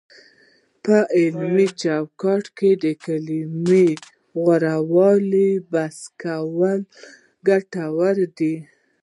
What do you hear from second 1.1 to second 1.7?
علمي